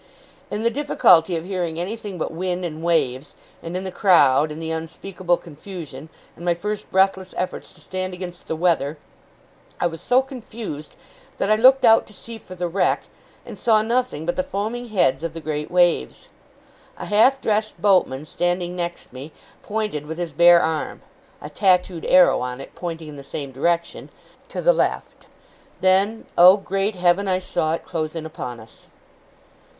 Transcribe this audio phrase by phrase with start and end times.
[0.49, 4.59] In the difficulty of hearing anything but wind and waves, and in the crowd, and
[4.59, 8.97] the unspeakable confusion, and my first breathless efforts to stand against the weather,
[9.79, 10.95] I was so confused
[11.37, 13.03] that I looked out to sea for the wreck,
[13.45, 16.29] and saw nothing but the foaming heads of the great waves.
[16.97, 19.31] A half dressed boatman, standing next me,
[19.61, 21.03] pointed with his bare arm
[21.43, 24.09] (a tattoo'd arrow on it, pointing in the same direction)
[24.49, 25.27] to the left.
[25.79, 28.87] Then, O great Heaven, I saw it, close in upon us!